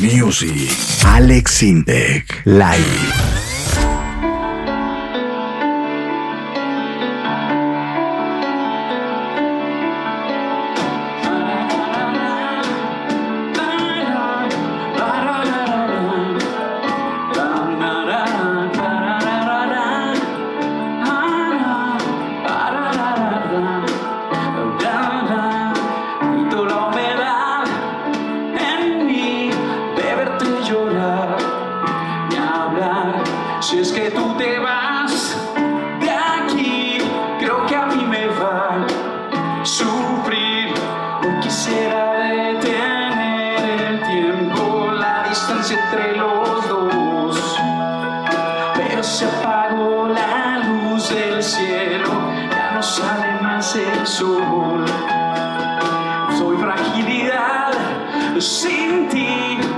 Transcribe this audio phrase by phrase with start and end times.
[0.00, 1.04] Music.
[1.04, 2.40] Alex Intec.
[2.46, 3.39] Live.
[33.80, 35.34] es que tú te vas
[36.00, 36.98] de aquí,
[37.38, 38.86] creo que a mí me va
[39.62, 40.74] a sufrir.
[41.22, 47.58] No quisiera detener el tiempo, la distancia entre los dos,
[48.74, 52.10] pero se apagó la luz del cielo,
[52.50, 54.84] ya no sale más el sol.
[56.36, 57.72] Soy fragilidad
[58.38, 59.69] sin ti.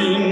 [0.00, 0.29] nothing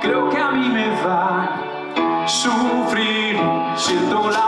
[0.00, 3.38] creo que a mí me va a sufrir.
[3.76, 4.47] Siendo la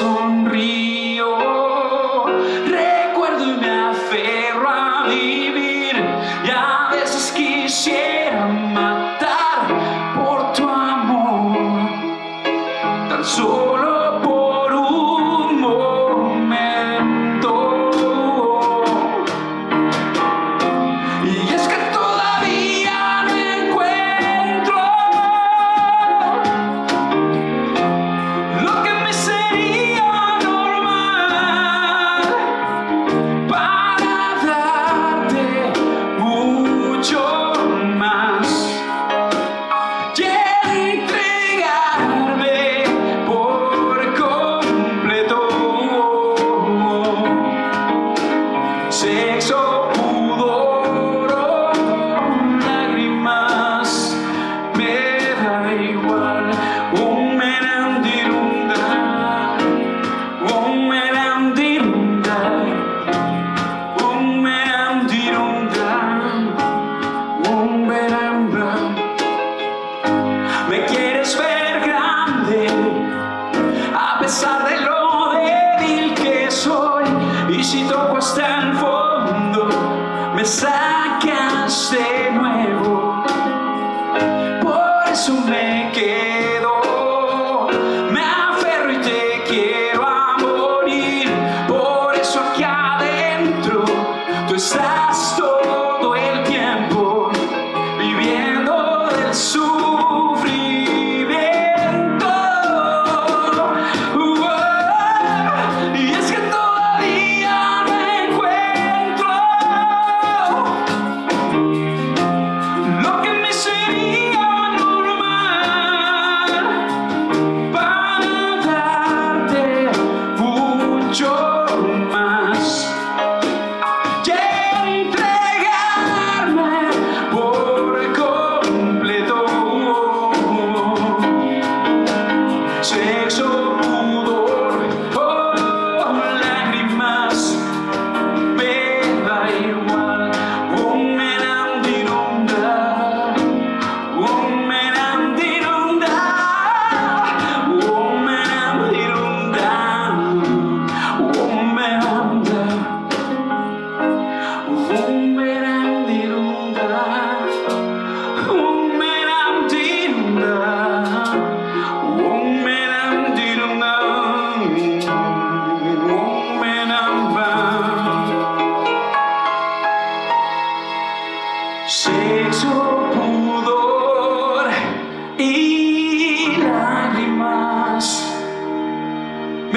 [0.00, 0.29] so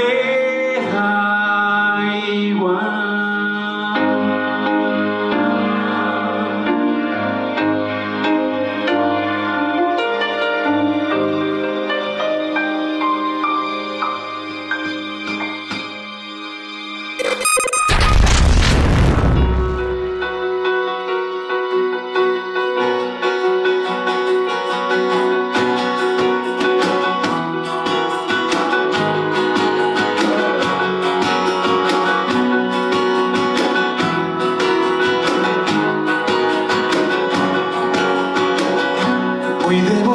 [0.00, 0.39] made.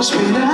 [0.06, 0.45] spin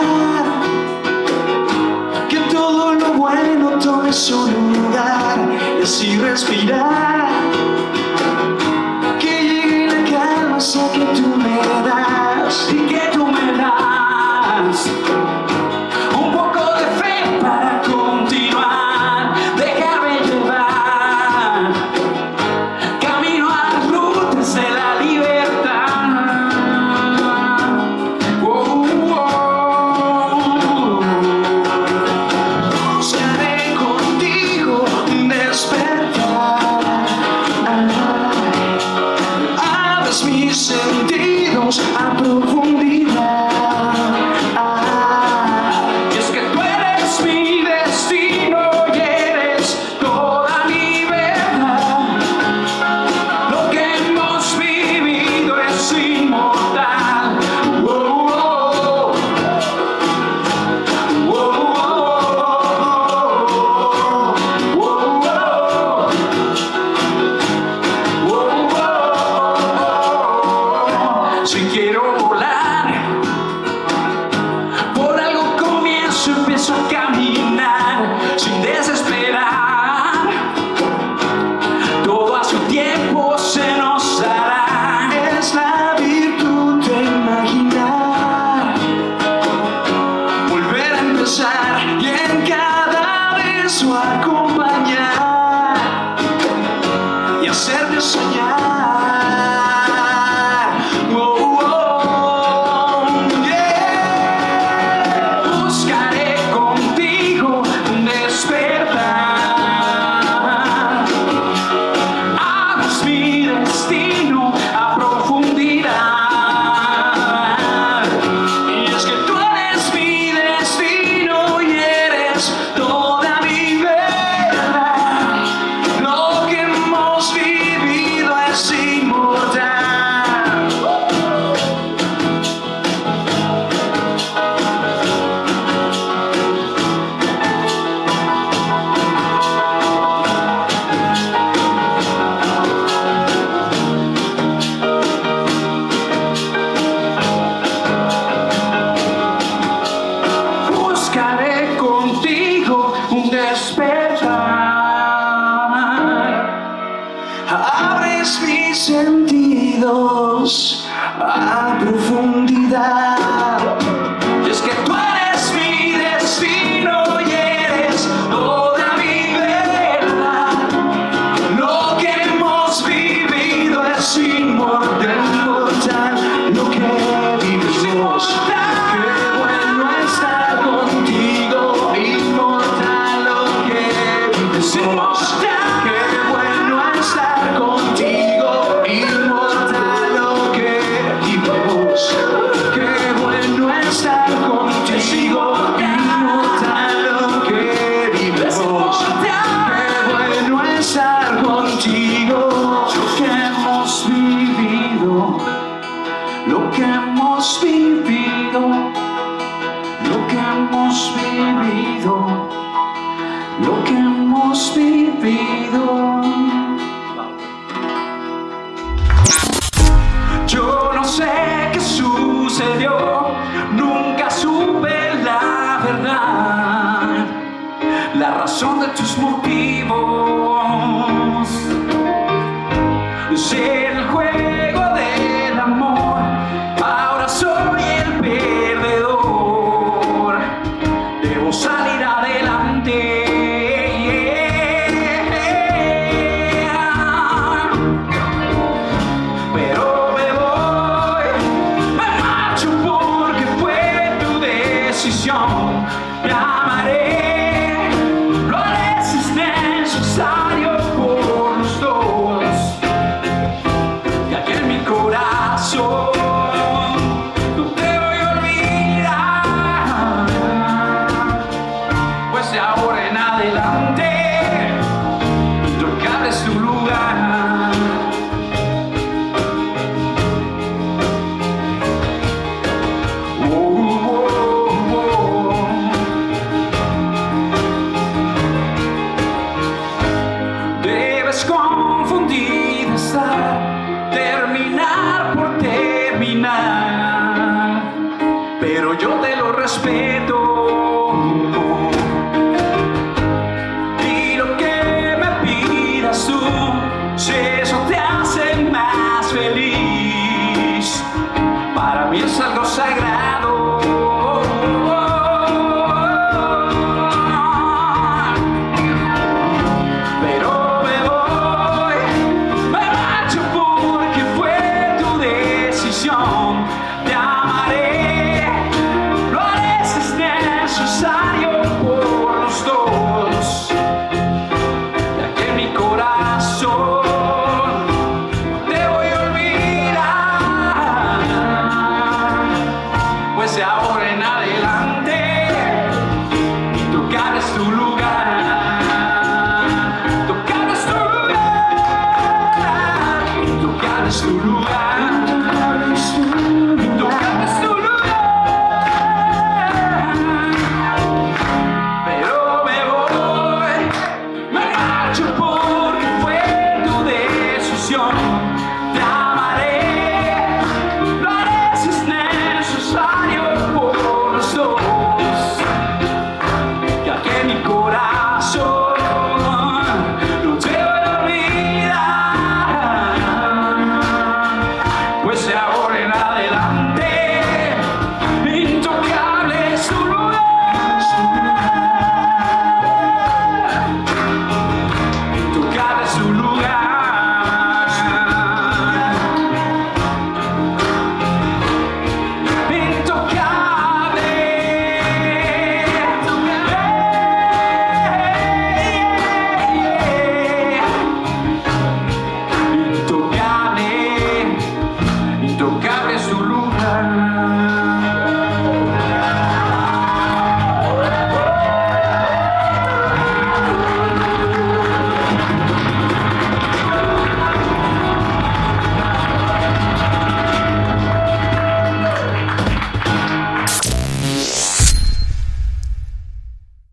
[228.61, 229.91] son de tus motivos.